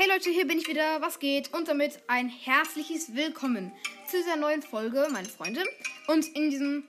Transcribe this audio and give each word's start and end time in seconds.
Hey 0.00 0.08
Leute, 0.08 0.30
hier 0.30 0.46
bin 0.46 0.56
ich 0.56 0.66
wieder. 0.66 1.02
Was 1.02 1.18
geht? 1.18 1.52
Und 1.52 1.68
damit 1.68 2.00
ein 2.06 2.30
herzliches 2.30 3.14
Willkommen 3.14 3.70
zu 4.08 4.16
dieser 4.16 4.36
neuen 4.36 4.62
Folge, 4.62 5.06
meine 5.12 5.28
Freunde. 5.28 5.62
Und 6.06 6.26
in 6.28 6.48
diesem, 6.48 6.84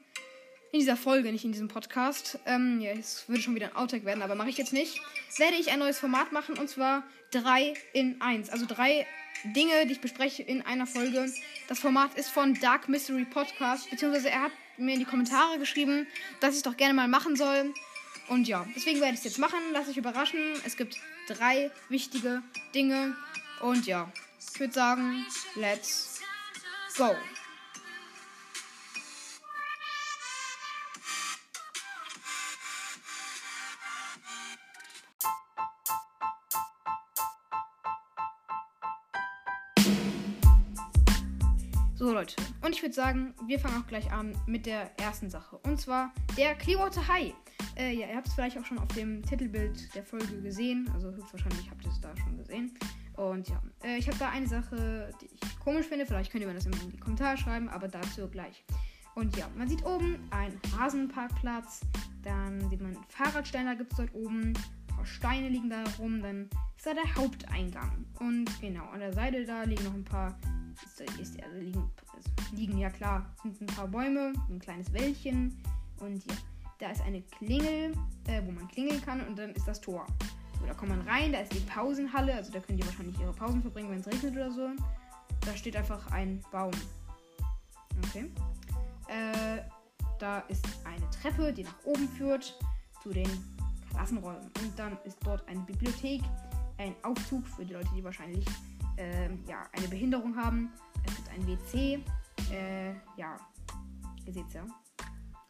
in 0.71 0.79
dieser 0.79 0.95
Folge, 0.95 1.29
nicht 1.33 1.43
in 1.43 1.51
diesem 1.51 1.67
Podcast, 1.67 2.39
ähm, 2.45 2.79
ja, 2.79 2.91
es 2.91 3.27
würde 3.27 3.41
schon 3.41 3.53
wieder 3.53 3.67
ein 3.67 3.75
Outtake 3.75 4.05
werden, 4.05 4.21
aber 4.21 4.35
mache 4.35 4.47
ich 4.47 4.57
jetzt 4.57 4.71
nicht, 4.71 5.01
werde 5.35 5.57
ich 5.57 5.71
ein 5.71 5.79
neues 5.79 5.99
Format 5.99 6.31
machen 6.31 6.57
und 6.57 6.69
zwar 6.69 7.03
3 7.31 7.73
in 7.91 8.21
1. 8.21 8.49
Also 8.49 8.65
drei 8.65 9.05
Dinge, 9.43 9.85
die 9.87 9.91
ich 9.91 9.99
bespreche 9.99 10.43
in 10.43 10.61
einer 10.61 10.87
Folge. 10.87 11.29
Das 11.67 11.79
Format 11.79 12.15
ist 12.15 12.29
von 12.29 12.53
Dark 12.61 12.87
Mystery 12.87 13.25
Podcast, 13.25 13.89
beziehungsweise 13.89 14.29
er 14.29 14.43
hat 14.43 14.51
mir 14.77 14.93
in 14.93 14.99
die 14.99 15.05
Kommentare 15.05 15.59
geschrieben, 15.59 16.07
dass 16.39 16.51
ich 16.51 16.57
es 16.59 16.63
doch 16.63 16.77
gerne 16.77 16.93
mal 16.93 17.09
machen 17.09 17.35
soll. 17.35 17.73
Und 18.31 18.47
ja, 18.47 18.65
deswegen 18.73 19.01
werde 19.01 19.11
ich 19.11 19.19
es 19.19 19.25
jetzt 19.25 19.39
machen. 19.39 19.59
Lass 19.73 19.89
euch 19.89 19.97
überraschen. 19.97 20.39
Es 20.65 20.77
gibt 20.77 20.95
drei 21.27 21.69
wichtige 21.89 22.41
Dinge. 22.73 23.13
Und 23.59 23.85
ja, 23.85 24.09
ich 24.53 24.57
würde 24.57 24.71
sagen, 24.71 25.25
let's 25.55 26.21
go. 26.95 27.13
So 41.95 42.13
Leute, 42.13 42.35
und 42.61 42.73
ich 42.73 42.81
würde 42.81 42.95
sagen, 42.95 43.35
wir 43.45 43.59
fangen 43.59 43.83
auch 43.83 43.87
gleich 43.87 44.09
an 44.09 44.41
mit 44.47 44.65
der 44.65 44.97
ersten 44.97 45.29
Sache. 45.29 45.57
Und 45.57 45.81
zwar 45.81 46.13
der 46.37 46.55
Clearwater 46.55 47.05
High. 47.09 47.33
Äh, 47.81 47.93
ja, 47.93 48.07
ihr 48.07 48.15
habt 48.15 48.27
es 48.27 48.33
vielleicht 48.35 48.59
auch 48.59 48.65
schon 48.65 48.77
auf 48.77 48.89
dem 48.89 49.23
Titelbild 49.23 49.95
der 49.95 50.03
Folge 50.03 50.39
gesehen. 50.41 50.87
Also 50.93 51.11
höchstwahrscheinlich 51.11 51.67
habt 51.71 51.83
ihr 51.83 51.89
es 51.89 51.99
da 51.99 52.15
schon 52.15 52.37
gesehen. 52.37 52.71
Und 53.15 53.49
ja, 53.49 53.59
äh, 53.83 53.97
ich 53.97 54.07
habe 54.07 54.19
da 54.19 54.29
eine 54.29 54.47
Sache, 54.47 55.11
die 55.19 55.25
ich 55.25 55.59
komisch 55.59 55.87
finde. 55.87 56.05
Vielleicht 56.05 56.31
könnt 56.31 56.43
ihr 56.43 56.47
mir 56.47 56.53
das 56.53 56.67
in 56.67 56.73
die 56.73 56.97
Kommentare 56.97 57.37
schreiben, 57.37 57.69
aber 57.69 57.87
dazu 57.87 58.27
gleich. 58.27 58.63
Und 59.15 59.35
ja, 59.35 59.49
man 59.57 59.67
sieht 59.67 59.83
oben 59.83 60.19
einen 60.29 60.59
Hasenparkplatz. 60.77 61.81
Dann 62.21 62.69
sieht 62.69 62.81
man 62.81 62.95
einen 62.95 63.03
Fahrradständer 63.09 63.75
gibt 63.75 63.93
es 63.93 63.97
dort 63.97 64.13
oben. 64.13 64.53
Ein 64.53 64.95
paar 64.95 65.05
Steine 65.07 65.49
liegen 65.49 65.71
da 65.71 65.83
rum. 65.97 66.21
Dann 66.21 66.49
ist 66.77 66.85
da 66.85 66.93
der 66.93 67.15
Haupteingang. 67.15 68.05
Und 68.19 68.61
genau, 68.61 68.85
an 68.89 68.99
der 68.99 69.13
Seite 69.13 69.43
da 69.43 69.63
liegen 69.63 69.85
noch 69.85 69.95
ein 69.95 70.05
paar 70.05 70.37
ist, 70.83 71.01
ist, 71.19 71.43
also 71.43 71.57
liegen, 71.57 71.91
also 72.15 72.29
liegen, 72.53 72.77
ja 72.77 72.89
klar, 72.91 73.25
sind 73.41 73.59
ein 73.59 73.75
paar 73.75 73.87
Bäume, 73.87 74.33
ein 74.49 74.59
kleines 74.59 74.93
Wäldchen 74.93 75.57
und 75.99 76.23
ja, 76.25 76.35
da 76.81 76.89
ist 76.89 77.01
eine 77.01 77.21
Klingel, 77.21 77.93
äh, 78.27 78.41
wo 78.43 78.51
man 78.51 78.67
klingeln 78.67 79.01
kann 79.01 79.25
und 79.25 79.37
dann 79.37 79.51
ist 79.51 79.67
das 79.67 79.79
Tor. 79.79 80.05
So, 80.59 80.65
da 80.65 80.73
kommt 80.73 80.89
man 80.89 81.01
rein, 81.01 81.31
da 81.31 81.39
ist 81.39 81.53
die 81.53 81.59
Pausenhalle, 81.59 82.33
also 82.33 82.51
da 82.51 82.59
können 82.59 82.79
die 82.79 82.85
wahrscheinlich 82.85 83.19
ihre 83.19 83.33
Pausen 83.33 83.61
verbringen, 83.61 83.91
wenn 83.91 83.99
es 83.99 84.07
regnet 84.07 84.35
oder 84.35 84.51
so. 84.51 84.69
Da 85.41 85.55
steht 85.55 85.75
einfach 85.75 86.11
ein 86.11 86.43
Baum. 86.51 86.71
Okay. 88.07 88.31
Äh, 89.07 89.61
da 90.19 90.39
ist 90.41 90.65
eine 90.85 91.07
Treppe, 91.09 91.53
die 91.53 91.63
nach 91.63 91.83
oben 91.83 92.07
führt 92.09 92.57
zu 93.01 93.09
den 93.09 93.29
Klassenräumen. 93.91 94.49
Und 94.61 94.77
dann 94.77 94.97
ist 95.03 95.17
dort 95.23 95.47
eine 95.47 95.59
Bibliothek, 95.61 96.21
ein 96.77 96.95
Aufzug 97.03 97.45
für 97.47 97.65
die 97.65 97.73
Leute, 97.73 97.89
die 97.95 98.03
wahrscheinlich 98.03 98.45
äh, 98.97 99.29
ja, 99.47 99.67
eine 99.73 99.87
Behinderung 99.87 100.35
haben. 100.35 100.71
Es 101.03 101.15
gibt 101.15 101.29
ein 101.29 101.47
WC. 101.47 102.03
Äh, 102.51 102.93
ja, 103.17 103.37
ihr 104.25 104.33
seht 104.33 104.47
es 104.47 104.53
ja. 104.53 104.65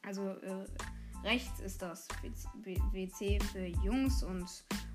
Also 0.04 0.30
äh, 0.30 0.66
rechts 1.24 1.60
ist 1.60 1.82
das 1.82 2.08
WC 2.94 3.40
für 3.52 3.66
Jungs 3.84 4.24
und 4.24 4.46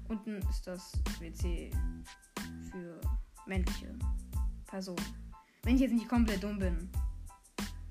unten 0.08 0.38
ist 0.50 0.66
das 0.66 0.92
WC 1.20 1.70
für 2.70 3.00
männliche 3.46 3.94
Personen. 4.66 5.04
Wenn 5.62 5.76
ich 5.76 5.80
jetzt 5.80 5.94
nicht 5.94 6.08
komplett 6.08 6.42
dumm 6.42 6.58
bin. 6.58 6.88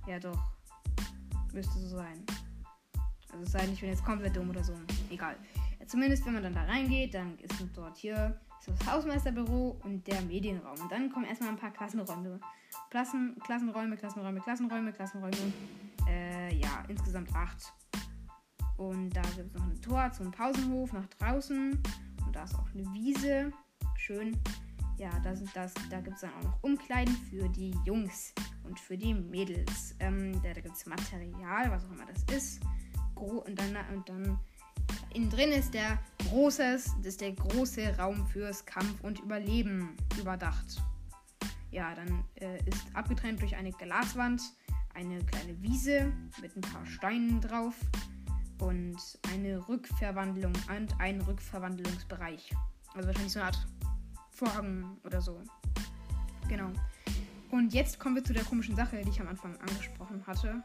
Ja 0.07 0.19
doch. 0.19 0.51
Müsste 1.53 1.79
so 1.79 1.97
sein. 1.97 2.25
Also 3.31 3.43
es 3.43 3.51
sei 3.51 3.59
denn, 3.59 3.73
ich 3.73 3.81
bin 3.81 3.89
jetzt 3.89 4.03
komplett 4.03 4.35
dumm 4.35 4.49
oder 4.49 4.63
so. 4.63 4.73
Egal. 5.09 5.35
Ja, 5.79 5.87
zumindest 5.87 6.25
wenn 6.25 6.33
man 6.33 6.43
dann 6.43 6.53
da 6.53 6.63
reingeht, 6.63 7.13
dann 7.13 7.37
ist 7.39 7.53
dort 7.73 7.97
hier 7.97 8.39
das 8.65 8.87
Hausmeisterbüro 8.87 9.79
und 9.83 10.05
der 10.07 10.21
Medienraum. 10.21 10.79
Und 10.79 10.91
dann 10.91 11.11
kommen 11.11 11.25
erstmal 11.25 11.49
ein 11.49 11.57
paar 11.57 11.71
Klassenräume. 11.71 12.39
Klassen, 12.89 13.37
Klassenräume, 13.45 13.97
Klassenräume, 13.97 14.39
Klassenräume, 14.39 14.93
Klassenräume. 14.93 15.53
Äh, 16.07 16.55
ja, 16.55 16.83
insgesamt 16.87 17.33
acht. 17.35 17.73
Und 18.77 19.11
da 19.11 19.21
gibt 19.35 19.47
es 19.47 19.53
noch 19.53 19.65
ein 19.65 19.81
Tor 19.81 20.11
zum 20.11 20.31
Pausenhof 20.31 20.93
nach 20.93 21.07
draußen. 21.19 21.71
Und 22.25 22.35
da 22.35 22.43
ist 22.43 22.55
auch 22.55 22.67
eine 22.73 22.83
Wiese. 22.93 23.51
Schön. 23.97 24.37
Ja, 24.97 25.09
da, 25.23 25.35
sind 25.35 25.49
das, 25.53 25.73
da 25.89 25.99
gibt 25.99 26.15
es 26.15 26.21
dann 26.21 26.31
auch 26.39 26.43
noch 26.43 26.63
Umkleiden 26.63 27.15
für 27.29 27.49
die 27.49 27.75
Jungs 27.85 28.33
und 28.63 28.79
für 28.79 28.97
die 28.97 29.13
Mädels. 29.13 29.95
Ähm, 29.99 30.41
da 30.41 30.53
da 30.53 30.61
gibt 30.61 30.75
es 30.75 30.85
Material, 30.85 31.69
was 31.69 31.85
auch 31.85 31.91
immer 31.91 32.05
das 32.05 32.23
ist. 32.35 32.61
Gro 33.13 33.43
und 33.45 33.59
dann, 33.59 33.75
und 33.93 34.07
dann 34.07 34.39
Innen 35.13 35.29
drin 35.29 35.51
ist 35.51 35.73
der, 35.73 35.97
großes, 36.29 36.95
ist 37.03 37.21
der 37.21 37.31
große 37.31 37.97
Raum 37.97 38.25
fürs 38.27 38.65
Kampf 38.65 39.01
und 39.01 39.19
Überleben 39.19 39.95
überdacht. 40.19 40.81
Ja, 41.71 41.93
dann 41.95 42.23
äh, 42.35 42.57
ist 42.65 42.85
abgetrennt 42.93 43.41
durch 43.41 43.55
eine 43.55 43.71
Glaswand 43.71 44.41
eine 44.93 45.23
kleine 45.25 45.61
Wiese 45.61 46.11
mit 46.41 46.55
ein 46.55 46.61
paar 46.61 46.85
Steinen 46.85 47.41
drauf 47.41 47.75
und 48.59 48.97
eine 49.33 49.67
Rückverwandlung 49.67 50.53
und 50.75 50.99
ein 50.99 51.21
Rückverwandlungsbereich. 51.21 52.51
Also 52.93 53.07
wahrscheinlich 53.07 53.33
so 53.33 53.39
eine 53.39 53.47
Art 53.47 53.67
Vorhang 54.31 54.97
oder 55.03 55.21
so. 55.21 55.41
Genau. 56.49 56.71
Und 57.51 57.73
jetzt 57.73 57.99
kommen 57.99 58.15
wir 58.15 58.23
zu 58.23 58.33
der 58.33 58.43
komischen 58.43 58.75
Sache, 58.75 59.01
die 59.01 59.09
ich 59.09 59.19
am 59.21 59.27
Anfang 59.27 59.55
angesprochen 59.57 60.25
hatte. 60.27 60.61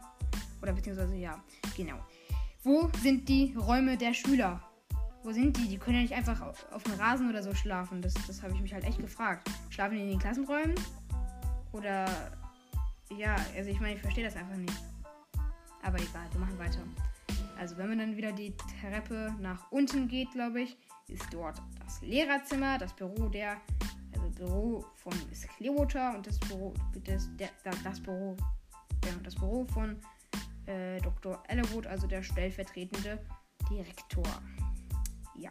Oder 0.62 0.72
beziehungsweise 0.72 1.14
ja, 1.14 1.42
genau. 1.76 1.98
Wo 2.62 2.90
sind 3.02 3.28
die 3.28 3.54
Räume 3.54 3.96
der 3.96 4.12
Schüler? 4.12 4.60
Wo 5.22 5.32
sind 5.32 5.56
die? 5.56 5.68
Die 5.68 5.78
können 5.78 5.96
ja 5.96 6.02
nicht 6.02 6.14
einfach 6.14 6.40
auf 6.40 6.82
dem 6.82 6.94
Rasen 6.94 7.28
oder 7.28 7.42
so 7.42 7.54
schlafen. 7.54 8.02
Das, 8.02 8.14
das 8.26 8.42
habe 8.42 8.54
ich 8.54 8.60
mich 8.60 8.72
halt 8.72 8.84
echt 8.84 8.98
gefragt. 8.98 9.50
Schlafen 9.68 9.96
die 9.96 10.02
in 10.02 10.08
den 10.10 10.18
Klassenräumen? 10.18 10.74
Oder. 11.72 12.06
Ja, 13.16 13.36
also 13.56 13.70
ich 13.70 13.80
meine, 13.80 13.94
ich 13.94 14.00
verstehe 14.00 14.24
das 14.24 14.36
einfach 14.36 14.56
nicht. 14.56 14.74
Aber 15.82 15.98
egal, 15.98 16.26
wir 16.32 16.40
machen 16.40 16.58
weiter. 16.58 16.80
Also, 17.60 17.76
wenn 17.76 17.90
man 17.90 17.98
dann 17.98 18.16
wieder 18.16 18.32
die 18.32 18.56
Treppe 18.80 19.36
nach 19.38 19.70
unten 19.70 20.08
geht, 20.08 20.30
glaube 20.30 20.62
ich, 20.62 20.78
ist 21.08 21.26
dort 21.30 21.60
das 21.84 22.00
Lehrerzimmer, 22.00 22.78
das 22.78 22.94
Büro 22.94 23.28
der. 23.28 23.60
Also, 24.14 24.30
Büro 24.30 24.84
von 24.96 25.12
Miss 25.28 25.46
Clearwater 25.46 26.14
und 26.16 26.26
das 26.26 26.40
Büro. 26.40 26.72
Das, 27.04 27.28
der, 27.36 27.50
das 27.84 28.00
Büro. 28.00 28.34
Ja, 29.04 29.12
das 29.22 29.34
Büro 29.34 29.66
von 29.74 30.00
äh, 30.64 31.02
Dr. 31.02 31.42
Ellerwood, 31.48 31.86
also 31.86 32.06
der 32.06 32.22
stellvertretende 32.22 33.18
Direktor. 33.68 34.24
Ja. 35.34 35.50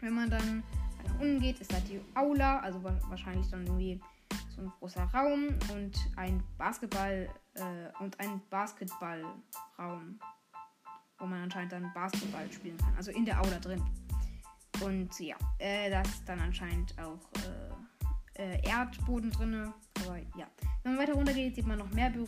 Wenn 0.00 0.14
man 0.14 0.30
dann 0.30 0.64
nach 1.04 1.20
unten 1.20 1.38
geht, 1.38 1.60
ist 1.60 1.72
da 1.72 1.78
die 1.78 2.00
Aula, 2.16 2.58
also 2.58 2.82
wahrscheinlich 2.82 3.48
dann 3.50 3.64
irgendwie 3.64 4.00
so 4.48 4.62
ein 4.62 4.72
großer 4.80 5.04
Raum 5.04 5.48
und 5.72 5.96
ein 6.16 6.42
Basketball 6.58 7.28
äh, 7.54 8.02
und 8.02 8.18
ein 8.18 8.40
Basketballraum, 8.50 10.18
wo 11.24 11.26
man 11.26 11.40
anscheinend 11.40 11.72
dann 11.72 11.90
Basketball 11.94 12.52
spielen 12.52 12.76
kann, 12.76 12.94
also 12.96 13.10
in 13.10 13.24
der 13.24 13.40
Aula 13.40 13.58
drin. 13.58 13.82
Und 14.82 15.18
ja, 15.18 15.36
äh, 15.58 15.88
da 15.88 16.02
ist 16.02 16.22
dann 16.26 16.38
anscheinend 16.38 16.94
auch 16.98 17.18
äh, 18.36 18.42
äh 18.42 18.68
Erdboden 18.68 19.30
drin, 19.30 19.72
aber 20.00 20.18
ja. 20.36 20.46
Wenn 20.82 20.96
man 20.96 21.02
weiter 21.02 21.14
runter 21.14 21.32
geht, 21.32 21.54
sieht 21.54 21.66
man 21.66 21.78
noch 21.78 21.90
mehr 21.92 22.10
Büro, 22.10 22.26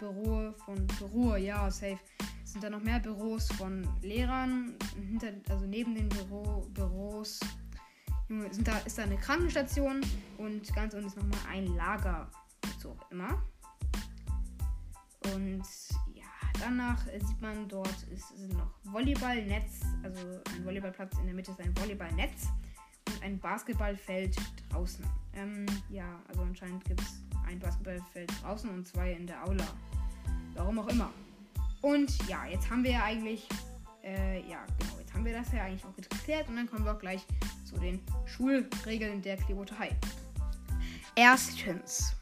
Büro 0.00 0.52
von 0.64 0.86
Büro, 0.98 1.36
ja, 1.36 1.70
safe. 1.70 1.98
Sind 2.42 2.64
da 2.64 2.70
noch 2.70 2.82
mehr 2.82 2.98
Büros 2.98 3.46
von 3.52 3.86
Lehrern. 4.02 4.74
Hinter, 4.96 5.28
also 5.48 5.66
neben 5.66 5.94
den 5.94 6.08
Büro, 6.08 6.66
Büros 6.74 7.38
sind 8.28 8.66
da, 8.66 8.78
ist 8.78 8.98
da 8.98 9.04
eine 9.04 9.18
Krankenstation 9.18 10.00
und 10.38 10.74
ganz 10.74 10.94
unten 10.94 11.06
ist 11.06 11.16
nochmal 11.16 11.38
ein 11.48 11.66
Lager. 11.76 12.28
So 12.80 12.96
immer. 13.10 13.40
Und 15.32 15.62
danach 16.60 17.04
sieht 17.06 17.40
man 17.40 17.68
dort 17.68 18.02
ist, 18.14 18.36
sind 18.36 18.52
noch 18.52 18.70
Volleyballnetz, 18.84 19.80
also 20.02 20.20
ein 20.54 20.64
Volleyballplatz 20.64 21.18
in 21.18 21.26
der 21.26 21.34
Mitte 21.34 21.52
ist 21.52 21.60
ein 21.60 21.76
Volleyballnetz 21.76 22.48
und 23.08 23.22
ein 23.22 23.38
Basketballfeld 23.38 24.36
draußen. 24.70 25.04
Ähm, 25.34 25.66
ja, 25.88 26.20
also 26.28 26.42
anscheinend 26.42 26.84
gibt 26.84 27.00
es 27.00 27.20
ein 27.46 27.58
Basketballfeld 27.58 28.32
draußen 28.42 28.70
und 28.70 28.86
zwei 28.86 29.12
in 29.12 29.26
der 29.26 29.44
Aula. 29.44 29.66
Warum 30.54 30.78
auch 30.78 30.88
immer. 30.88 31.10
Und 31.82 32.10
ja, 32.28 32.46
jetzt 32.46 32.68
haben 32.70 32.82
wir 32.82 32.92
ja 32.92 33.04
eigentlich, 33.04 33.46
äh, 34.02 34.40
ja, 34.48 34.64
genau, 34.78 34.98
jetzt 34.98 35.14
haben 35.14 35.24
wir 35.24 35.32
das 35.32 35.52
ja 35.52 35.64
eigentlich 35.64 35.84
auch 35.84 35.94
geklärt 35.94 36.48
und 36.48 36.56
dann 36.56 36.66
kommen 36.66 36.84
wir 36.84 36.92
auch 36.92 36.98
gleich 36.98 37.24
zu 37.64 37.76
den 37.78 38.00
Schulregeln 38.24 39.22
der 39.22 39.38
High. 39.78 39.94
Erstens, 41.14 42.14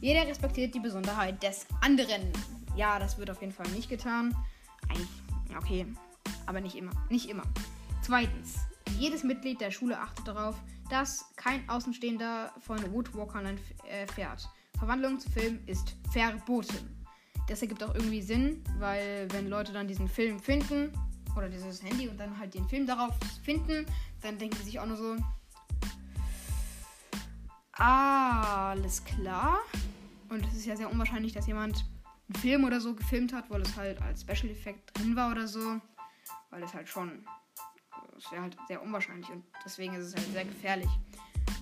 jeder 0.00 0.26
respektiert 0.26 0.74
die 0.74 0.80
Besonderheit 0.80 1.42
des 1.42 1.66
anderen. 1.80 2.32
Ja, 2.76 2.98
das 2.98 3.18
wird 3.18 3.30
auf 3.30 3.40
jeden 3.40 3.52
Fall 3.52 3.68
nicht 3.70 3.88
getan. 3.88 4.36
Eigentlich, 4.88 5.08
okay, 5.56 5.86
aber 6.46 6.60
nicht 6.60 6.76
immer. 6.76 6.92
Nicht 7.08 7.28
immer. 7.28 7.44
Zweitens, 8.02 8.60
Jedes 8.98 9.24
Mitglied 9.24 9.60
der 9.60 9.70
Schule 9.70 9.98
achtet 9.98 10.26
darauf, 10.26 10.56
dass 10.88 11.26
kein 11.36 11.68
Außenstehender 11.68 12.50
von 12.60 12.78
Woodwalkern 12.92 13.58
erfährt. 13.86 14.48
Verwandlung 14.78 15.20
zu 15.20 15.30
Film 15.30 15.60
ist 15.66 15.96
verboten. 16.10 17.04
Das 17.48 17.60
ergibt 17.60 17.82
auch 17.82 17.94
irgendwie 17.94 18.22
Sinn, 18.22 18.64
weil 18.78 19.28
wenn 19.32 19.48
Leute 19.48 19.72
dann 19.72 19.86
diesen 19.86 20.08
Film 20.08 20.40
finden 20.40 20.92
oder 21.36 21.48
dieses 21.48 21.82
Handy 21.82 22.08
und 22.08 22.18
dann 22.18 22.38
halt 22.38 22.54
den 22.54 22.66
Film 22.68 22.86
darauf 22.86 23.14
finden, 23.44 23.84
dann 24.22 24.38
denken 24.38 24.56
sie 24.56 24.64
sich 24.64 24.80
auch 24.80 24.86
nur 24.86 24.96
so, 24.96 25.16
alles 27.72 29.04
klar. 29.04 29.58
Und 30.30 30.44
es 30.46 30.54
ist 30.54 30.66
ja 30.66 30.74
sehr 30.74 30.90
unwahrscheinlich, 30.90 31.34
dass 31.34 31.46
jemand 31.46 31.84
einen 32.28 32.40
Film 32.40 32.64
oder 32.64 32.80
so 32.80 32.94
gefilmt 32.94 33.32
hat, 33.32 33.50
weil 33.50 33.62
es 33.62 33.76
halt 33.76 34.00
als 34.02 34.22
Special 34.22 34.50
Effekt 34.50 34.98
drin 34.98 35.14
war 35.16 35.32
oder 35.32 35.46
so. 35.46 35.80
Weil 36.50 36.62
es 36.62 36.74
halt 36.74 36.88
schon. 36.88 37.24
Es 38.16 38.30
wäre 38.32 38.42
halt 38.42 38.56
sehr 38.66 38.82
unwahrscheinlich 38.82 39.28
und 39.30 39.44
deswegen 39.64 39.94
ist 39.94 40.06
es 40.06 40.16
halt 40.16 40.32
sehr 40.32 40.44
gefährlich. 40.44 40.88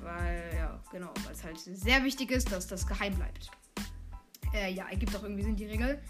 Weil, 0.00 0.52
ja, 0.54 0.80
genau, 0.92 1.12
weil 1.24 1.32
es 1.32 1.42
halt 1.42 1.58
sehr 1.58 2.04
wichtig 2.04 2.30
ist, 2.30 2.50
dass 2.52 2.66
das 2.66 2.86
geheim 2.86 3.14
bleibt. 3.14 3.50
Äh, 4.54 4.72
ja, 4.72 4.88
ergibt 4.88 5.14
auch 5.16 5.22
irgendwie 5.22 5.42
Sinn 5.42 5.56
die 5.56 5.66
Regel. 5.66 6.00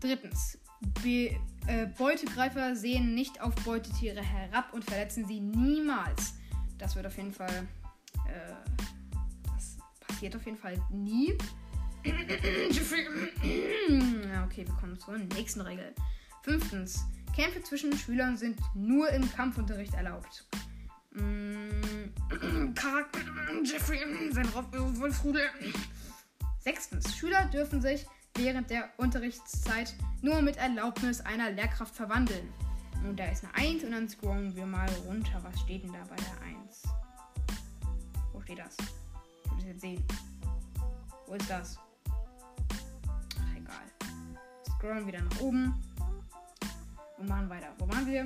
Drittens. 0.00 0.58
Be 1.02 1.36
äh, 1.66 1.86
Beutegreifer 1.98 2.74
sehen 2.74 3.14
nicht 3.14 3.40
auf 3.40 3.54
Beutetiere 3.56 4.20
herab 4.20 4.72
und 4.72 4.84
verletzen 4.84 5.26
sie 5.26 5.40
niemals. 5.40 6.34
Das 6.78 6.96
wird 6.96 7.06
auf 7.06 7.16
jeden 7.16 7.32
Fall. 7.32 7.68
Äh, 8.26 8.70
das 9.52 9.78
passiert 10.00 10.36
auf 10.36 10.44
jeden 10.44 10.58
Fall 10.58 10.80
nie. 10.90 11.36
Ja, 14.28 14.44
okay, 14.44 14.66
wir 14.66 14.74
kommen 14.80 14.98
zur 14.98 15.18
nächsten 15.18 15.60
Regel. 15.60 15.94
Fünftens. 16.42 17.04
Kämpfe 17.34 17.62
zwischen 17.62 17.96
Schülern 17.96 18.36
sind 18.36 18.58
nur 18.74 19.08
im 19.10 19.30
Kampfunterricht 19.32 19.94
erlaubt. 19.94 20.46
Mm, 21.12 22.10
Charakter 22.74 23.20
Jeffrey, 23.64 23.98
sein 24.32 24.52
Wolfrudel. 24.52 25.48
Sechstens. 26.58 27.16
Schüler 27.16 27.46
dürfen 27.46 27.80
sich 27.80 28.06
während 28.36 28.70
der 28.70 28.88
Unterrichtszeit 28.96 29.94
nur 30.20 30.42
mit 30.42 30.56
Erlaubnis 30.56 31.20
einer 31.20 31.50
Lehrkraft 31.50 31.94
verwandeln. 31.94 32.52
Und 33.04 33.18
da 33.18 33.26
ist 33.26 33.44
eine 33.44 33.54
1 33.54 33.84
und 33.84 33.92
dann 33.92 34.08
scrollen 34.08 34.54
wir 34.54 34.66
mal 34.66 34.88
runter. 35.06 35.40
Was 35.42 35.60
steht 35.60 35.82
denn 35.82 35.92
da 35.92 36.04
bei 36.08 36.16
der 36.16 36.40
1? 36.64 36.82
Wo 38.32 38.40
steht 38.40 38.58
das? 38.58 38.76
Ich 38.78 39.50
will 39.50 39.56
das 39.56 39.66
jetzt 39.66 39.80
sehen. 39.80 40.04
Wo 41.26 41.34
ist 41.34 41.50
das? 41.50 41.78
Scrollen 44.82 45.06
wieder 45.06 45.22
nach 45.22 45.40
oben 45.40 45.80
und 47.18 47.28
machen 47.28 47.48
weiter. 47.48 47.68
Wo 47.78 47.88
waren 47.88 48.04
wir? 48.04 48.24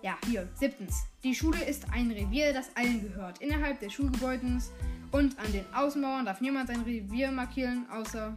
Ja, 0.00 0.16
hier. 0.26 0.48
Siebtens. 0.54 1.06
Die 1.24 1.34
Schule 1.34 1.64
ist 1.64 1.92
ein 1.92 2.08
Revier, 2.10 2.52
das 2.52 2.74
allen 2.76 3.02
gehört. 3.02 3.40
Innerhalb 3.40 3.80
des 3.80 3.92
Schulgebäudes 3.92 4.70
und 5.10 5.36
an 5.40 5.50
den 5.52 5.64
Außenmauern 5.74 6.24
darf 6.24 6.40
niemand 6.40 6.68
sein 6.68 6.82
Revier 6.82 7.32
markieren, 7.32 7.88
außer. 7.90 8.36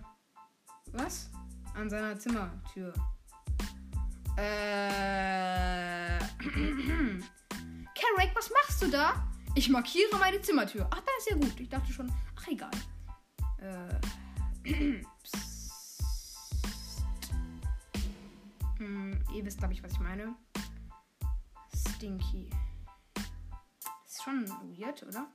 Was? 0.91 1.29
An 1.75 1.87
seiner 1.87 2.17
Zimmertür. 2.17 2.93
Äh. 4.37 6.17
Carrick, 7.95 8.31
was 8.35 8.49
machst 8.49 8.81
du 8.81 8.87
da? 8.89 9.23
Ich 9.53 9.69
markiere 9.69 10.17
meine 10.17 10.41
Zimmertür. 10.41 10.87
Ach, 10.89 10.99
das 11.01 11.13
ist 11.19 11.29
ja 11.29 11.35
gut. 11.35 11.59
Ich 11.59 11.69
dachte 11.69 11.93
schon. 11.93 12.11
Ach, 12.35 12.47
egal. 12.47 12.71
Äh. 14.63 15.01
Hm, 18.85 19.17
ihr 19.33 19.43
wisst, 19.43 19.57
glaube 19.57 19.73
ich, 19.73 19.83
was 19.83 19.93
ich 19.93 19.99
meine. 19.99 20.35
Stinky. 21.75 22.49
Ist 24.05 24.23
schon 24.23 24.47
weird, 24.77 25.01
oder? 25.03 25.27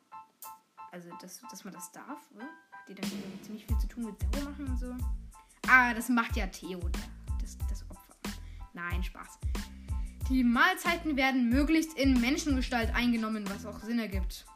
Also, 0.93 1.08
dass, 1.20 1.41
dass 1.50 1.64
man 1.64 1.75
das 1.75 1.91
darf, 1.91 2.31
oder? 2.35 2.44
Hat 2.44 2.88
die 2.88 2.94
dann 2.94 3.11
ziemlich 3.43 3.67
viel 3.67 3.76
zu 3.79 3.88
tun 3.88 4.05
mit 4.05 4.20
sauer 4.20 4.50
machen 4.50 4.69
und 4.69 4.79
so? 4.79 4.94
Ah, 5.67 5.93
das 5.94 6.08
macht 6.08 6.37
ja 6.37 6.47
Theo, 6.47 6.79
das, 7.41 7.58
das 7.69 7.82
Opfer. 7.91 8.14
Nein, 8.73 9.02
Spaß. 9.02 9.38
Die 10.29 10.44
Mahlzeiten 10.44 11.17
werden 11.17 11.49
möglichst 11.49 11.99
in 11.99 12.20
Menschengestalt 12.20 12.94
eingenommen, 12.94 13.44
was 13.50 13.67
auch 13.67 13.81
Sinn 13.81 13.99
ergibt. 13.99 14.47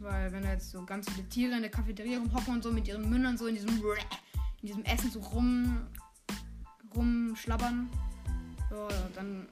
Weil 0.00 0.32
wenn 0.32 0.42
da 0.42 0.50
jetzt 0.50 0.70
so 0.70 0.84
ganz 0.84 1.08
viele 1.08 1.28
Tiere 1.28 1.54
in 1.54 1.62
der 1.62 1.70
Cafeteria 1.70 2.18
rumhocken 2.18 2.54
und 2.54 2.64
so 2.64 2.72
mit 2.72 2.88
ihren 2.88 3.08
Mündern 3.08 3.38
so 3.38 3.46
in 3.46 3.54
diesem, 3.54 3.76
in 3.76 4.66
diesem 4.66 4.84
Essen 4.84 5.10
so 5.10 5.20
rum, 5.20 5.86
rumschlabbern, 6.94 7.88
ja, 8.70 8.88
dann 9.14 9.46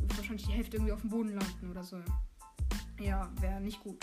wird 0.00 0.16
wahrscheinlich 0.16 0.46
die 0.46 0.52
Hälfte 0.52 0.76
irgendwie 0.76 0.92
auf 0.92 1.00
dem 1.00 1.10
Boden 1.10 1.34
landen 1.34 1.70
oder 1.70 1.84
so. 1.84 2.00
Ja, 2.98 3.30
wäre 3.40 3.60
nicht 3.60 3.80
gut. 3.82 3.98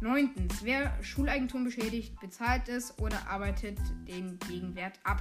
Neuntens, 0.00 0.62
wer 0.62 1.02
Schuleigentum 1.02 1.64
beschädigt, 1.64 2.18
bezahlt 2.20 2.68
es 2.68 2.96
oder 2.98 3.28
arbeitet 3.28 3.78
den 4.06 4.38
Gegenwert 4.48 4.98
ab. 5.02 5.20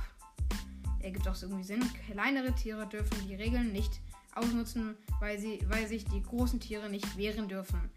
Ergibt 1.00 1.28
auch 1.28 1.42
irgendwie 1.42 1.64
Sinn. 1.64 1.84
Kleinere 2.06 2.54
Tiere 2.54 2.88
dürfen 2.88 3.28
die 3.28 3.36
Regeln 3.36 3.72
nicht 3.72 4.02
ausnutzen, 4.36 4.96
weil, 5.20 5.40
sie, 5.40 5.60
weil 5.68 5.88
sich 5.88 6.06
die 6.06 6.22
großen 6.22 6.60
Tiere 6.60 6.90
nicht 6.90 7.18
wehren 7.18 7.48
dürfen. 7.48 7.90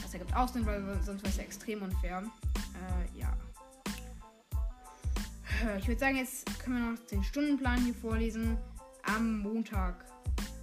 Das 0.00 0.12
ergibt 0.12 0.34
auch 0.36 0.48
Sinn, 0.48 0.64
weil 0.64 0.80
sonst 1.02 1.22
wäre 1.22 1.30
es 1.30 1.36
ja 1.38 1.42
extrem 1.42 1.82
unfair. 1.82 2.22
Äh, 2.22 3.18
ja. 3.18 3.36
Ich 5.78 5.88
würde 5.88 5.98
sagen, 5.98 6.16
jetzt 6.16 6.46
können 6.60 6.76
wir 6.76 6.92
noch 6.92 6.98
den 7.06 7.24
Stundenplan 7.24 7.84
hier 7.84 7.94
vorlesen. 7.94 8.56
Am 9.14 9.40
Montag 9.40 10.04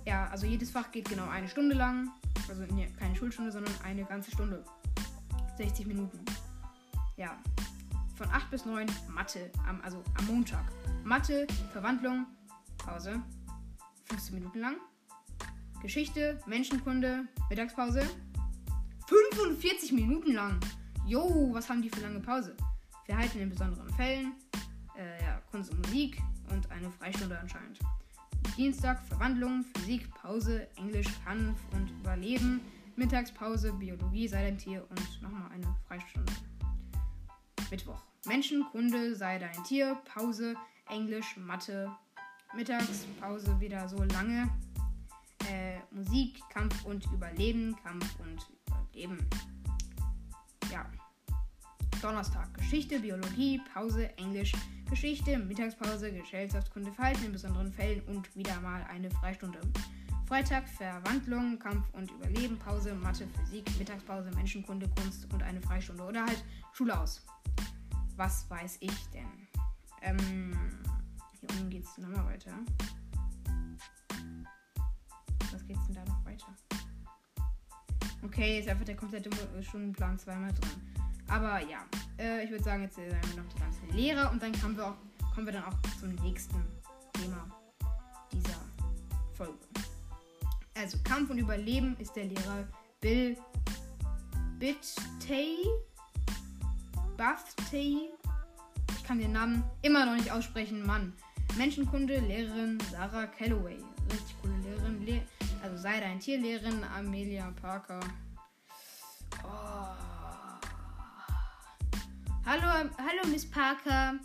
ja, 0.05 0.27
also 0.27 0.45
jedes 0.45 0.69
Fach 0.69 0.91
geht 0.91 1.09
genau 1.09 1.27
eine 1.27 1.47
Stunde 1.47 1.75
lang. 1.75 2.11
Also 2.47 2.63
nee, 2.71 2.87
keine 2.99 3.15
Schulstunde, 3.15 3.51
sondern 3.51 3.73
eine 3.83 4.05
ganze 4.05 4.31
Stunde. 4.31 4.63
60 5.57 5.87
Minuten. 5.87 6.19
Ja. 7.17 7.37
Von 8.15 8.29
8 8.29 8.51
bis 8.51 8.65
9 8.65 8.87
Mathe, 9.09 9.51
am, 9.67 9.81
also 9.81 10.03
am 10.17 10.27
Montag. 10.27 10.63
Mathe, 11.03 11.47
Verwandlung, 11.73 12.27
Pause. 12.77 13.21
15 14.05 14.35
Minuten 14.35 14.59
lang. 14.59 14.75
Geschichte, 15.81 16.39
Menschenkunde, 16.45 17.27
Mittagspause. 17.49 18.03
45 19.07 19.91
Minuten 19.91 20.33
lang. 20.33 20.59
Jo, 21.05 21.49
was 21.51 21.69
haben 21.69 21.81
die 21.81 21.89
für 21.89 22.01
lange 22.01 22.19
Pause? 22.19 22.55
Verhalten 23.05 23.39
in 23.39 23.49
besonderen 23.49 23.89
Fällen. 23.95 24.33
Äh, 24.97 25.23
ja, 25.23 25.41
Kunst 25.51 25.71
und 25.71 25.79
Musik 25.85 26.21
und 26.51 26.69
eine 26.71 26.89
Freistunde 26.91 27.37
anscheinend. 27.37 27.79
Dienstag 28.57 29.05
Verwandlung, 29.07 29.63
Physik, 29.73 30.09
Pause, 30.15 30.67
Englisch, 30.77 31.07
Kampf 31.23 31.59
und 31.73 31.89
Überleben. 31.99 32.61
Mittagspause, 32.95 33.73
Biologie, 33.73 34.27
sei 34.27 34.43
dein 34.43 34.57
Tier 34.57 34.85
und 34.89 35.21
nochmal 35.21 35.51
eine 35.51 35.75
Freistunde. 35.87 36.31
Mittwoch. 37.69 38.01
Menschenkunde, 38.25 39.15
sei 39.15 39.37
dein 39.39 39.63
Tier, 39.65 39.95
Pause, 40.05 40.55
Englisch, 40.89 41.35
Mathe. 41.37 41.91
Mittagspause 42.55 43.59
wieder 43.59 43.89
so 43.89 44.01
lange. 44.03 44.49
Äh, 45.49 45.79
Musik, 45.91 46.41
Kampf 46.49 46.85
und 46.85 47.05
Überleben, 47.11 47.75
Kampf 47.83 48.17
und 48.19 48.47
Überleben. 48.67 49.29
Ja. 50.71 50.85
Donnerstag. 52.01 52.53
Geschichte, 52.53 52.99
Biologie, 52.99 53.61
Pause, 53.73 54.09
Englisch, 54.17 54.53
Geschichte, 54.89 55.37
Mittagspause, 55.37 56.11
Gesellschaftskunde, 56.11 56.91
Verhalten 56.91 57.25
in 57.25 57.31
besonderen 57.31 57.71
Fällen 57.71 58.01
und 58.07 58.35
wieder 58.35 58.59
mal 58.61 58.83
eine 58.83 59.09
Freistunde. 59.11 59.59
Freitag 60.27 60.67
Verwandlung, 60.67 61.59
Kampf 61.59 61.85
und 61.93 62.09
Überleben, 62.11 62.57
Pause, 62.57 62.95
Mathe, 62.95 63.27
Physik, 63.27 63.69
Mittagspause, 63.77 64.31
Menschenkunde, 64.31 64.89
Kunst 64.89 65.31
und 65.33 65.43
eine 65.43 65.61
Freistunde. 65.61 66.03
Oder 66.03 66.25
halt 66.25 66.43
Schule 66.73 66.99
aus. 66.99 67.23
Was 68.15 68.49
weiß 68.49 68.77
ich 68.79 69.09
denn? 69.11 69.47
Ähm, 70.01 70.57
hier 71.39 71.49
unten 71.51 71.69
geht 71.69 71.83
es 71.83 71.97
nochmal 71.97 72.25
weiter. 72.25 72.53
Was 75.51 75.65
geht's 75.65 75.85
denn 75.85 75.95
da 75.95 76.05
noch 76.05 76.25
weiter? 76.25 76.47
Okay, 78.23 78.59
ist 78.59 78.67
einfach 78.67 78.85
der 78.85 78.95
komplette 78.95 79.29
Stundenplan 79.61 80.17
zweimal 80.17 80.51
drin. 80.53 80.94
Aber 81.35 81.59
ja, 81.59 81.79
äh, 82.17 82.45
ich 82.45 82.49
würde 82.49 82.63
sagen, 82.63 82.83
jetzt 82.83 82.95
sagen 82.95 83.09
wir 83.09 83.43
noch 83.43 83.49
die 83.53 83.59
ganzen 83.59 83.89
Lehrer 83.89 84.31
und 84.31 84.41
dann 84.41 84.53
kommen 84.61 84.77
wir, 84.77 84.87
auch, 84.87 84.95
kommen 85.33 85.45
wir 85.45 85.51
dann 85.51 85.65
auch 85.65 85.75
zum 85.99 86.15
nächsten 86.23 86.55
Thema 87.11 87.45
dieser 88.31 88.61
Folge. 89.33 89.59
Also, 90.75 90.97
Kampf 91.03 91.29
und 91.29 91.37
Überleben 91.37 91.97
ist 91.99 92.15
der 92.15 92.25
Lehrer 92.25 92.65
Bill 93.01 93.35
Bittay. 94.59 95.57
Buftay. 97.17 98.09
Ich 98.91 99.03
kann 99.03 99.19
den 99.19 99.33
Namen 99.33 99.61
immer 99.81 100.05
noch 100.05 100.15
nicht 100.15 100.31
aussprechen, 100.31 100.85
Mann. 100.85 101.11
Menschenkunde, 101.57 102.17
Lehrerin 102.19 102.77
Sarah 102.91 103.27
Calloway. 103.27 103.77
Richtig 104.09 104.35
coole 104.41 104.55
Lehrerin. 104.59 105.05
Le 105.05 105.21
also 105.61 105.75
sei 105.75 105.99
dein 105.99 106.17
Tierlehrerin 106.17 106.81
Amelia 106.85 107.51
Parker. 107.61 107.99
Oh. 109.43 110.14
Hallo, 112.47 112.61
hallo 112.99 113.27
Miss 113.31 113.49
Parker. 113.49 114.19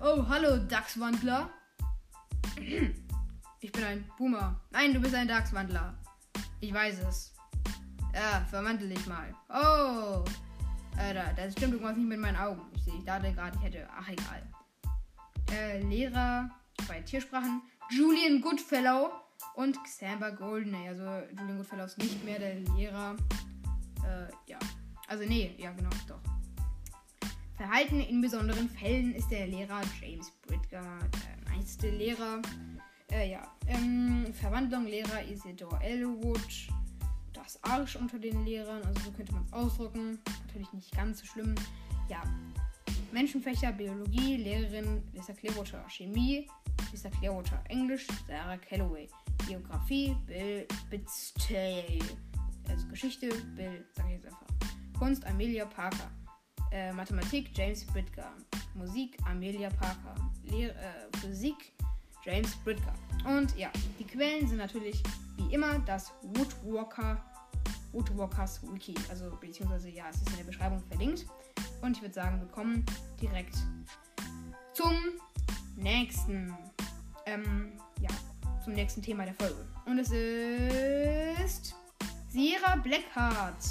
Oh, 0.00 0.24
hallo 0.28 0.58
Dachswandler. 0.58 1.50
Ich 3.60 3.72
bin 3.72 3.82
ein 3.82 4.08
Boomer. 4.16 4.60
Nein, 4.70 4.94
du 4.94 5.00
bist 5.00 5.12
ein 5.12 5.26
Dachswandler. 5.26 5.92
Ich 6.60 6.72
weiß 6.72 7.00
es. 7.00 7.34
Ja, 8.14 8.46
verwandle 8.48 8.86
dich 8.86 9.04
mal. 9.08 9.34
Oh! 9.48 10.24
Alter, 10.96 11.32
da 11.34 11.50
stimmt 11.50 11.72
irgendwas 11.72 11.96
nicht 11.96 12.06
mit 12.06 12.20
meinen 12.20 12.36
Augen. 12.36 12.62
Ich 12.76 12.84
sehe, 12.84 12.94
ich 12.94 13.04
dachte 13.04 13.32
gerade, 13.32 13.56
ich 13.56 13.64
hätte. 13.64 13.88
Ach, 13.90 14.08
egal. 14.08 14.48
Äh, 15.50 15.82
Lehrer 15.82 16.48
bei 16.86 17.00
Tiersprachen. 17.00 17.60
Julian 17.90 18.40
Goodfellow 18.40 19.10
und 19.56 19.82
Xamba 19.82 20.30
Goldeney. 20.30 20.90
Also, 20.90 21.02
Julian 21.30 21.56
Goodfellow 21.56 21.86
ist 21.86 21.98
nicht 21.98 22.24
mehr 22.24 22.38
der 22.38 22.54
Lehrer. 22.54 23.16
Äh, 24.06 24.30
ja. 24.46 24.60
Also, 25.08 25.24
nee, 25.24 25.56
ja, 25.58 25.72
genau, 25.72 25.90
doch. 26.06 26.33
Verhalten 27.56 28.00
in 28.00 28.20
besonderen 28.20 28.68
Fällen 28.68 29.14
ist 29.14 29.30
der 29.30 29.46
Lehrer 29.46 29.80
James 30.00 30.32
Bridger 30.42 30.82
der 31.12 31.54
meiste 31.54 31.88
Lehrer. 31.88 32.42
Äh, 33.12 33.30
ja. 33.30 33.46
Ähm, 33.68 34.32
Verwandlung 34.34 34.86
Lehrer 34.86 35.22
Isidore 35.22 35.80
Elwood. 35.82 36.68
Das 37.32 37.62
Arsch 37.62 37.96
unter 37.96 38.18
den 38.18 38.44
Lehrern, 38.44 38.82
also 38.82 39.00
so 39.04 39.10
könnte 39.12 39.32
man 39.32 39.44
es 39.44 39.52
ausdrücken. 39.52 40.18
Natürlich 40.46 40.72
nicht 40.72 40.96
ganz 40.96 41.20
so 41.20 41.26
schlimm. 41.26 41.54
Ja. 42.08 42.22
Menschenfächer, 43.12 43.70
Biologie, 43.70 44.36
Lehrerin 44.36 45.02
Lisa 45.12 45.32
Clearwater, 45.32 45.84
Chemie, 45.88 46.48
Lisa 46.90 47.08
Clearwater, 47.10 47.62
Englisch, 47.68 48.08
Sarah 48.26 48.56
Calloway, 48.56 49.08
Geografie, 49.46 50.16
Bill 50.26 50.66
Bitztay, 50.90 52.00
also 52.68 52.88
Geschichte, 52.88 53.28
Bill, 53.54 53.84
sag 53.92 54.06
ich 54.06 54.12
jetzt 54.14 54.26
einfach. 54.26 54.46
Kunst, 54.98 55.24
Amelia 55.26 55.64
Parker, 55.66 56.10
äh, 56.74 56.92
Mathematik, 56.92 57.50
James 57.54 57.84
Bridger, 57.86 58.32
Musik, 58.74 59.16
Amelia 59.24 59.70
Parker, 59.70 60.14
Lehr 60.42 60.70
äh, 60.70 61.16
Physik, 61.18 61.72
James 62.24 62.54
Bridger. 62.64 62.92
Und 63.24 63.56
ja, 63.56 63.70
die 63.98 64.04
Quellen 64.04 64.46
sind 64.48 64.58
natürlich 64.58 65.02
wie 65.36 65.54
immer 65.54 65.78
das 65.80 66.12
Woodwalker, 66.22 67.22
Woodwalkers 67.92 68.60
Wiki. 68.72 68.94
Also 69.08 69.30
beziehungsweise 69.40 69.88
ja, 69.88 70.06
es 70.10 70.16
ist 70.16 70.30
in 70.30 70.36
der 70.38 70.44
Beschreibung 70.44 70.82
verlinkt. 70.88 71.26
Und 71.80 71.96
ich 71.96 72.02
würde 72.02 72.14
sagen, 72.14 72.40
wir 72.40 72.48
kommen 72.48 72.84
direkt 73.20 73.56
zum 74.72 74.94
nächsten, 75.76 76.56
ähm, 77.26 77.72
ja, 78.00 78.10
zum 78.64 78.72
nächsten 78.72 79.00
Thema 79.00 79.24
der 79.24 79.34
Folge. 79.34 79.64
Und 79.86 79.98
es 79.98 80.10
ist 80.10 81.76
Sierra 82.30 82.76
Blackheart. 82.76 83.64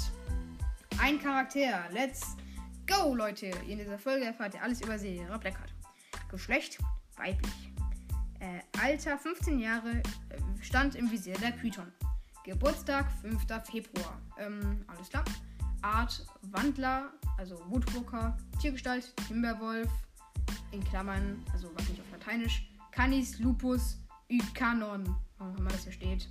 Ein 0.98 1.20
Charakter. 1.20 1.84
Let's 1.92 2.36
go, 2.86 3.14
Leute. 3.14 3.46
In 3.68 3.78
dieser 3.78 3.98
Folge 3.98 4.24
erfahrt 4.24 4.54
ihr 4.54 4.62
alles 4.62 4.80
über 4.80 4.98
Sierra 4.98 5.36
Blackheart. 5.36 5.72
Geschlecht 6.30 6.78
weiblich. 7.16 7.72
Äh, 8.40 8.60
Alter 8.80 9.18
15 9.18 9.58
Jahre, 9.58 9.90
äh, 9.90 10.62
stand 10.62 10.94
im 10.94 11.10
Visier 11.10 11.34
der 11.34 11.52
Python. 11.52 11.92
Geburtstag 12.44 13.10
5. 13.22 13.46
Februar. 13.64 14.20
Ähm, 14.38 14.84
alles 14.86 15.08
klar. 15.08 15.24
Art 15.82 16.26
Wandler, 16.42 17.10
also 17.38 17.58
Woodwalker. 17.68 18.36
Tiergestalt 18.60 19.14
Timberwolf. 19.28 19.90
In 20.72 20.84
Klammern, 20.84 21.42
also 21.52 21.70
was 21.74 21.88
nicht 21.88 22.00
auf 22.00 22.10
Lateinisch. 22.12 22.68
Canis 22.90 23.38
lupus 23.38 23.98
Ycanon. 24.28 25.16
Warum 25.38 25.56
immer 25.56 25.70
das 25.70 25.84
hier 25.84 25.92
steht. 25.92 26.28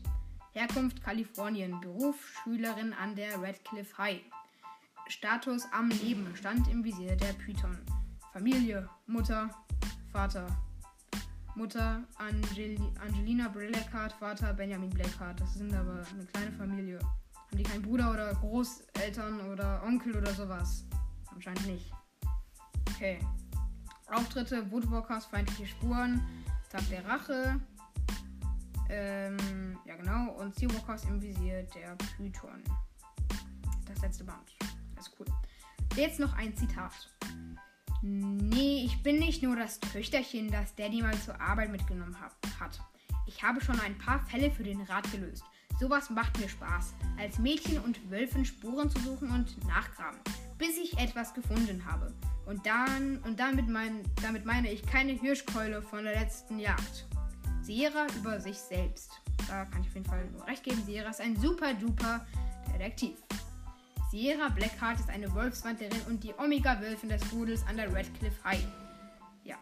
Herkunft 0.52 1.02
Kalifornien. 1.04 1.80
Beruf 1.82 2.16
Schülerin 2.44 2.94
an 2.94 3.16
der 3.16 3.42
Radcliffe 3.42 3.98
High. 3.98 4.22
Status 5.08 5.68
am 5.72 5.90
Leben. 5.90 6.36
Stand 6.36 6.68
im 6.68 6.84
Visier 6.84 7.16
der 7.16 7.34
Python. 7.34 7.78
Familie, 8.32 8.90
Mutter, 9.06 9.50
Vater, 10.12 10.48
Mutter 11.56 12.04
Angel 12.18 12.80
Angelina 13.00 13.48
Blackheart, 13.48 14.14
Vater 14.14 14.54
Benjamin 14.54 14.90
Blackheart. 14.90 15.40
Das 15.40 15.54
sind 15.54 15.74
aber 15.74 16.04
eine 16.12 16.26
kleine 16.26 16.52
Familie. 16.52 17.00
Haben 17.00 17.58
die 17.58 17.64
keinen 17.64 17.84
Bruder 17.84 18.12
oder 18.12 18.34
Großeltern 18.34 19.40
oder 19.52 19.84
Onkel 19.84 20.18
oder 20.18 20.34
sowas? 20.34 20.86
Anscheinend 21.32 21.68
nicht. 21.68 21.92
Okay. 22.90 23.20
Auftritte, 24.08 24.70
Woodwalkers, 24.72 25.26
feindliche 25.26 25.68
Spuren, 25.68 26.22
Tag 26.70 26.88
der 26.90 27.06
Rache. 27.06 27.60
Ähm, 28.90 29.78
ja 29.86 29.96
genau. 29.96 30.32
Und 30.34 30.56
Seawalkers 30.56 31.06
im 31.06 31.22
Visier 31.22 31.64
der 31.76 31.96
Python. 32.18 32.64
Das 33.86 34.02
letzte 34.02 34.24
Band. 34.24 34.56
Ist 35.04 35.16
cool. 35.20 35.26
Jetzt 35.98 36.20
noch 36.20 36.34
ein 36.34 36.56
Zitat. 36.56 36.94
Nee, 38.02 38.86
ich 38.86 39.04
bin 39.04 39.20
nicht 39.20 39.44
nur 39.44 39.58
das 39.58 39.82
Töchterchen, 39.82 40.50
das 40.50 40.76
Daddy 40.76 41.02
mal 41.02 41.18
zur 41.20 41.40
Arbeit 41.42 41.72
mitgenommen 41.72 42.16
hat. 42.22 42.80
Ich 43.28 43.44
habe 43.44 43.60
schon 43.60 43.80
ein 43.82 43.98
paar 43.98 44.26
Fälle 44.26 44.50
für 44.50 44.64
den 44.64 44.82
Rat 44.82 45.12
gelöst. 45.12 45.44
Sowas 45.80 46.10
macht 46.10 46.40
mir 46.40 46.48
Spaß, 46.48 46.94
als 47.18 47.38
Mädchen 47.38 47.80
und 47.80 48.10
Wölfen 48.10 48.46
Spuren 48.46 48.90
zu 48.90 49.00
suchen 49.00 49.30
und 49.32 49.62
nachgraben, 49.68 50.20
bis 50.58 50.78
ich 50.78 50.98
etwas 50.98 51.34
gefunden 51.34 51.84
habe. 51.86 52.14
Und 52.46 52.66
dann 52.66 53.18
und 53.26 53.40
damit, 53.40 53.68
mein, 53.68 54.04
damit 54.22 54.46
meine 54.46 54.72
ich 54.72 54.86
keine 54.86 55.12
Hirschkeule 55.12 55.82
von 55.82 56.06
der 56.06 56.14
letzten 56.14 56.60
Jagd. 56.60 57.08
Sierra 57.62 58.08
über 58.18 58.40
sich 58.40 58.58
selbst. 58.58 59.12
Da 59.50 59.66
kann 59.66 59.82
ich 59.82 59.88
auf 59.88 59.96
jeden 59.96 60.06
Fall 60.06 60.26
nur 60.32 60.48
recht 60.48 60.64
geben. 60.64 60.82
Sierra 60.86 61.10
ist 61.10 61.22
ein 61.22 61.36
super 61.38 61.74
duper 61.74 62.26
Detektiv. 62.74 63.18
Sierra 64.14 64.50
Blackheart 64.50 65.00
ist 65.00 65.10
eine 65.10 65.34
Wolfswanderin 65.34 66.00
und 66.08 66.24
die 66.24 66.36
Omega-Wölfin 66.38 67.10
des 67.10 67.34
Rudels 67.34 67.66
an 67.66 67.78
der 67.78 67.92
Redcliffe 67.92 68.44
High. 68.44 68.64
Ja. 69.44 69.56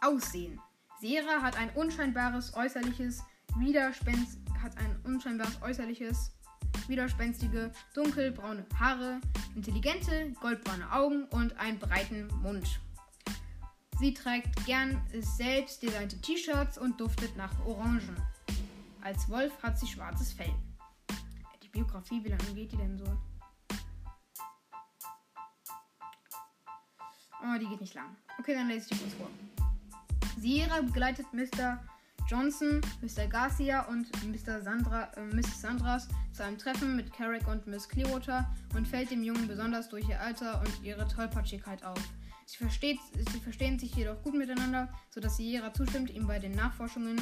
Aussehen. 0.00 0.58
Sierra 1.00 1.40
hat 1.40 1.56
ein 1.56 1.70
unscheinbares 1.76 2.52
äußerliches 2.56 3.22
Widerspenst 3.58 4.40
hat 4.60 4.76
ein 4.76 4.98
unscheinbares 5.04 5.62
äußerliches 5.62 6.32
widerspenstige 6.88 7.70
dunkelbraune 7.94 8.66
Haare, 8.76 9.20
intelligente 9.54 10.32
goldbraune 10.40 10.90
Augen 10.90 11.26
und 11.26 11.56
einen 11.60 11.78
breiten 11.78 12.26
Mund. 12.42 12.80
Sie 14.00 14.14
trägt 14.14 14.66
gern 14.66 15.00
selbst 15.12 15.80
designte 15.80 16.20
T-Shirts 16.20 16.76
und 16.76 17.00
duftet 17.00 17.36
nach 17.36 17.54
Orangen. 17.64 18.16
Als 19.00 19.28
Wolf 19.28 19.52
hat 19.62 19.78
sie 19.78 19.86
schwarzes 19.86 20.32
Fell. 20.32 20.52
Biografie, 21.72 22.22
wie 22.22 22.28
lange 22.28 22.54
geht 22.54 22.72
die 22.72 22.76
denn 22.76 22.98
so? 22.98 23.04
Oh, 27.42 27.58
die 27.58 27.66
geht 27.66 27.80
nicht 27.80 27.94
lang. 27.94 28.16
Okay, 28.38 28.54
dann 28.54 28.68
lese 28.68 28.92
ich 28.92 28.98
die 28.98 29.04
kurz 29.04 29.14
vor. 29.14 29.30
Sierra 30.38 30.80
begleitet 30.80 31.26
Mr. 31.32 31.82
Johnson, 32.28 32.80
Mr. 33.00 33.26
Garcia 33.26 33.82
und 33.86 34.08
Mr. 34.24 34.60
Sandra, 34.60 35.04
äh, 35.16 35.24
Miss 35.34 35.60
Sandras 35.60 36.08
zu 36.32 36.44
einem 36.44 36.58
Treffen 36.58 36.96
mit 36.96 37.12
Carrick 37.12 37.46
und 37.48 37.66
Miss 37.66 37.88
Clearwater 37.88 38.48
und 38.74 38.86
fällt 38.86 39.10
dem 39.10 39.22
Jungen 39.22 39.48
besonders 39.48 39.88
durch 39.88 40.08
ihr 40.08 40.20
Alter 40.20 40.60
und 40.60 40.84
ihre 40.84 41.06
Tollpatschigkeit 41.08 41.84
auf. 41.84 41.98
Sie, 42.46 42.56
versteht, 42.56 42.98
sie 43.32 43.40
verstehen 43.40 43.78
sich 43.78 43.94
jedoch 43.94 44.22
gut 44.22 44.34
miteinander, 44.34 44.92
sodass 45.10 45.36
Sierra 45.36 45.72
zustimmt, 45.74 46.10
ihm 46.10 46.26
bei 46.26 46.38
den 46.38 46.52
Nachforschungen 46.52 47.18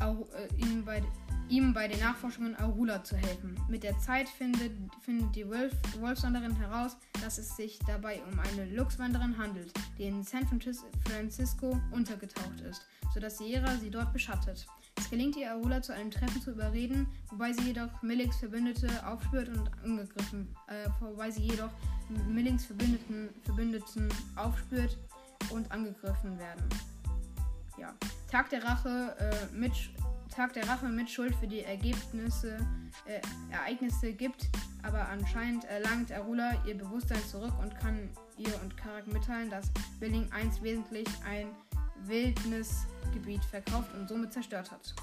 äh, 0.00 0.48
ihm, 0.58 0.84
bei, 0.84 1.02
ihm 1.48 1.72
bei 1.72 1.88
den 1.88 2.00
Nachforschungen 2.00 2.58
Aurula 2.58 3.02
zu 3.04 3.16
helfen. 3.16 3.58
Mit 3.68 3.82
der 3.82 3.98
Zeit 3.98 4.28
findet, 4.28 4.72
findet 5.02 5.34
die 5.36 5.48
Wolf, 5.48 5.72
Wolfswanderin 6.00 6.54
heraus, 6.56 6.96
dass 7.22 7.38
es 7.38 7.56
sich 7.56 7.78
dabei 7.86 8.20
um 8.30 8.38
eine 8.38 8.66
Luchswanderin 8.74 9.36
handelt, 9.38 9.72
die 9.98 10.04
in 10.04 10.22
San 10.22 10.46
Francisco 10.46 11.80
untergetaucht 11.92 12.60
ist, 12.68 12.86
sodass 13.14 13.38
Sierra 13.38 13.76
sie 13.76 13.90
dort 13.90 14.12
beschattet. 14.12 14.66
Es 14.98 15.10
gelingt 15.10 15.36
ihr, 15.36 15.54
Aurula 15.54 15.82
zu 15.82 15.94
einem 15.94 16.10
Treffen 16.10 16.40
zu 16.40 16.52
überreden, 16.52 17.06
wobei 17.30 17.52
sie 17.52 17.64
jedoch 17.64 18.02
Millings 18.02 18.36
Verbündete 18.36 18.88
aufspürt 19.06 19.48
und 19.48 19.70
angegriffen, 19.84 20.48
äh, 20.68 20.88
wobei 21.00 21.30
sie 21.30 21.42
jedoch 21.42 21.70
Millings 22.28 22.64
Verbündeten, 22.64 23.28
Verbündeten 23.44 24.08
aufspürt 24.36 24.98
und 25.50 25.70
angegriffen 25.70 26.38
werden. 26.38 26.64
Ja. 27.78 27.94
Tag 28.30 28.50
der 28.50 28.64
Rache 28.64 29.14
äh, 29.18 29.54
mit 29.54 29.72
Tag 30.36 30.52
der 30.52 30.68
Rache 30.68 30.90
mit 30.90 31.10
Schuld 31.10 31.34
für 31.36 31.46
die 31.46 31.62
Ergebnisse, 31.62 32.58
äh, 33.06 33.22
Ereignisse 33.50 34.12
gibt, 34.12 34.50
aber 34.82 35.08
anscheinend 35.08 35.64
erlangt 35.64 36.12
Arula 36.12 36.62
ihr 36.66 36.76
Bewusstsein 36.76 37.24
zurück 37.24 37.54
und 37.58 37.74
kann 37.74 38.10
ihr 38.36 38.52
und 38.60 38.76
Karak 38.76 39.06
mitteilen, 39.06 39.48
dass 39.48 39.72
Billing 39.98 40.30
1 40.32 40.60
wesentlich 40.60 41.08
ein 41.26 41.48
Wildnisgebiet 42.04 43.42
verkauft 43.46 43.94
und 43.94 44.10
somit 44.10 44.30
zerstört 44.34 44.70
hat. 44.70 44.94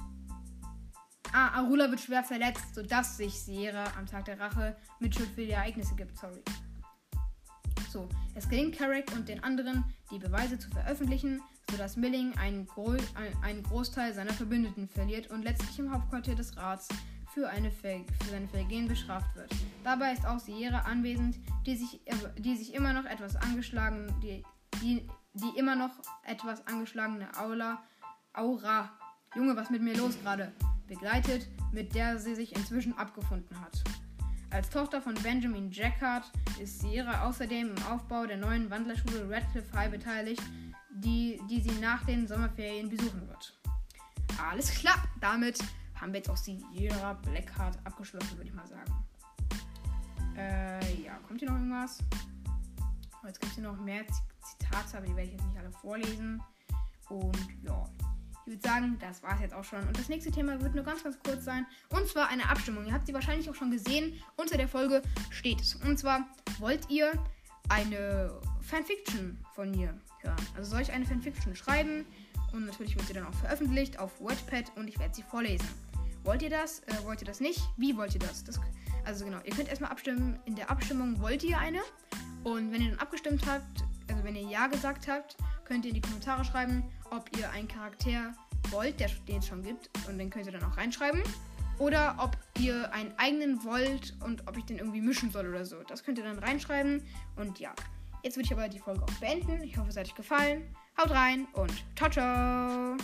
Ah, 1.31 1.47
Arula 1.61 1.89
wird 1.89 2.01
schwer 2.01 2.23
verletzt, 2.23 2.75
sodass 2.75 3.17
sich 3.17 3.33
Sierra 3.33 3.85
am 3.97 4.05
Tag 4.05 4.25
der 4.25 4.39
Rache 4.39 4.75
mit 4.99 5.15
Schuld 5.15 5.29
für 5.29 5.45
die 5.45 5.51
Ereignisse 5.51 5.95
gibt. 5.95 6.15
Sorry. 6.15 6.43
So, 7.89 8.07
es 8.35 8.47
gelingt 8.47 8.77
Carrick 8.77 9.11
und 9.15 9.27
den 9.27 9.43
anderen, 9.43 9.83
die 10.11 10.19
Beweise 10.19 10.59
zu 10.59 10.69
veröffentlichen, 10.69 11.41
sodass 11.73 11.97
Milling 11.97 12.37
einen, 12.37 12.67
Gro 12.67 12.95
einen 13.41 13.63
Großteil 13.63 14.13
seiner 14.13 14.33
Verbündeten 14.33 14.87
verliert 14.87 15.31
und 15.31 15.43
letztlich 15.43 15.79
im 15.79 15.91
Hauptquartier 15.91 16.35
des 16.35 16.55
Rats 16.55 16.87
für, 17.33 17.49
für 17.49 18.29
seine 18.29 18.47
Vergehen 18.47 18.87
bestraft 18.87 19.35
wird. 19.35 19.51
Dabei 19.83 20.13
ist 20.13 20.23
auch 20.23 20.39
Sierra 20.39 20.81
anwesend, 20.81 21.39
die 21.65 21.75
sich, 21.75 22.01
die 22.37 22.55
sich 22.55 22.75
immer 22.75 22.93
noch 22.93 23.05
etwas 23.05 23.35
angeschlagen, 23.35 24.13
die, 24.21 24.43
die, 24.83 25.07
die 25.33 25.57
immer 25.57 25.75
noch 25.75 25.91
etwas 26.25 26.65
angeschlagene 26.67 27.27
Aula, 27.39 27.81
Aura, 28.33 28.91
Junge, 29.35 29.55
was 29.55 29.71
mit 29.71 29.81
mir 29.81 29.97
los 29.97 30.15
gerade, 30.21 30.53
begleitet, 30.87 31.47
mit 31.71 31.95
der 31.95 32.19
sie 32.19 32.35
sich 32.35 32.55
inzwischen 32.55 32.95
abgefunden 32.95 33.59
hat. 33.59 33.83
Als 34.51 34.69
Tochter 34.69 35.01
von 35.01 35.15
Benjamin 35.15 35.71
Jackard 35.71 36.31
ist 36.61 36.81
Sierra 36.81 37.27
außerdem 37.27 37.75
im 37.75 37.83
Aufbau 37.91 38.27
der 38.27 38.37
neuen 38.37 38.69
Wandlerschule 38.69 39.27
Radcliffe 39.27 39.73
High 39.75 39.89
beteiligt, 39.89 40.43
die, 40.95 41.41
die 41.49 41.61
sie 41.61 41.79
nach 41.79 42.05
den 42.05 42.27
Sommerferien 42.27 42.89
besuchen 42.89 43.27
wird. 43.27 43.53
Alles 44.37 44.69
klar, 44.71 45.03
damit 45.19 45.59
haben 45.99 46.11
wir 46.11 46.19
jetzt 46.19 46.29
auch 46.29 46.37
Sierra 46.37 47.13
Blackheart 47.13 47.77
abgeschlossen, 47.85 48.37
würde 48.37 48.49
ich 48.49 48.53
mal 48.53 48.67
sagen. 48.67 48.91
Äh, 50.35 51.03
ja, 51.03 51.17
kommt 51.27 51.39
hier 51.39 51.49
noch 51.49 51.57
irgendwas? 51.57 51.99
Oh, 53.23 53.27
jetzt 53.27 53.39
gibt 53.39 53.51
es 53.51 53.55
hier 53.55 53.63
noch 53.63 53.79
mehr 53.79 54.03
Zitate, 54.41 54.97
aber 54.97 55.05
die 55.05 55.15
werde 55.15 55.29
ich 55.29 55.33
jetzt 55.33 55.45
nicht 55.45 55.57
alle 55.57 55.71
vorlesen. 55.71 56.41
Und 57.09 57.37
ja, 57.63 57.85
ich 58.45 58.47
würde 58.47 58.61
sagen, 58.61 58.97
das 58.99 59.23
war 59.23 59.35
es 59.35 59.41
jetzt 59.41 59.53
auch 59.53 59.63
schon. 59.63 59.87
Und 59.87 59.97
das 59.97 60.09
nächste 60.09 60.31
Thema 60.31 60.59
wird 60.59 60.75
nur 60.75 60.83
ganz, 60.83 61.03
ganz 61.03 61.17
kurz 61.19 61.45
sein. 61.45 61.65
Und 61.89 62.07
zwar 62.07 62.27
eine 62.29 62.49
Abstimmung. 62.49 62.85
Ihr 62.85 62.93
habt 62.93 63.07
sie 63.07 63.13
wahrscheinlich 63.13 63.49
auch 63.49 63.55
schon 63.55 63.71
gesehen. 63.71 64.19
Unter 64.35 64.57
der 64.57 64.67
Folge 64.67 65.01
steht 65.29 65.61
es. 65.61 65.75
Und 65.75 65.97
zwar 65.97 66.27
wollt 66.59 66.89
ihr 66.89 67.11
eine 67.69 68.41
Fanfiction 68.61 69.37
von 69.53 69.71
mir 69.71 69.97
hören. 70.23 70.37
Also 70.55 70.71
soll 70.71 70.81
ich 70.81 70.91
eine 70.91 71.05
Fanfiction 71.05 71.55
schreiben? 71.55 72.05
Und 72.51 72.65
natürlich 72.65 72.95
wird 72.95 73.07
sie 73.07 73.13
dann 73.13 73.25
auch 73.25 73.33
veröffentlicht 73.33 73.99
auf 73.99 74.19
Wordpad 74.21 74.71
und 74.75 74.87
ich 74.87 74.99
werde 74.99 75.13
sie 75.13 75.23
vorlesen. 75.23 75.67
Wollt 76.23 76.41
ihr 76.41 76.49
das? 76.49 76.79
Äh, 76.81 77.03
wollt 77.03 77.21
ihr 77.21 77.27
das 77.27 77.39
nicht? 77.39 77.59
Wie 77.77 77.97
wollt 77.97 78.13
ihr 78.13 78.19
das? 78.19 78.43
das? 78.43 78.59
Also 79.05 79.25
genau, 79.25 79.39
ihr 79.43 79.53
könnt 79.53 79.67
erstmal 79.67 79.91
abstimmen. 79.91 80.39
In 80.45 80.55
der 80.55 80.69
Abstimmung 80.71 81.19
wollt 81.19 81.43
ihr 81.43 81.57
eine. 81.57 81.81
Und 82.43 82.71
wenn 82.71 82.81
ihr 82.81 82.91
dann 82.91 82.99
abgestimmt 82.99 83.45
habt, 83.47 83.83
also 84.09 84.23
wenn 84.23 84.35
ihr 84.35 84.43
Ja 84.43 84.67
gesagt 84.67 85.07
habt, 85.07 85.35
könnt 85.65 85.85
ihr 85.85 85.89
in 85.89 85.95
die 85.95 86.01
Kommentare 86.01 86.45
schreiben, 86.45 86.83
ob 87.11 87.29
ihr 87.37 87.49
einen 87.51 87.67
Charakter 87.67 88.33
wollt, 88.69 88.99
der, 88.99 89.09
den 89.27 89.37
es 89.37 89.47
schon 89.47 89.63
gibt. 89.63 89.89
Und 90.07 90.17
den 90.17 90.29
könnt 90.29 90.45
ihr 90.45 90.51
dann 90.51 90.63
auch 90.63 90.77
reinschreiben. 90.77 91.21
Oder 91.79 92.15
ob 92.19 92.37
ihr 92.59 92.93
einen 92.93 93.17
eigenen 93.17 93.63
wollt 93.63 94.15
und 94.21 94.47
ob 94.47 94.57
ich 94.57 94.65
den 94.65 94.77
irgendwie 94.77 95.01
mischen 95.01 95.31
soll 95.31 95.49
oder 95.49 95.65
so. 95.65 95.83
Das 95.83 96.03
könnt 96.03 96.17
ihr 96.17 96.23
dann 96.23 96.39
reinschreiben. 96.39 97.01
Und 97.35 97.59
ja, 97.59 97.73
Jetzt 98.23 98.37
würde 98.37 98.45
ich 98.45 98.53
aber 98.53 98.69
die 98.69 98.79
Folge 98.79 99.03
auch 99.03 99.19
beenden. 99.19 99.61
Ich 99.63 99.77
hoffe, 99.77 99.89
es 99.89 99.97
hat 99.97 100.05
euch 100.05 100.15
gefallen. 100.15 100.73
Haut 100.97 101.11
rein 101.11 101.45
und 101.53 101.73
ciao, 101.95 102.09
ciao. 102.09 102.97